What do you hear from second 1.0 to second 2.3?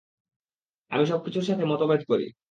সবকিছুর সাথে মতভেদ করি।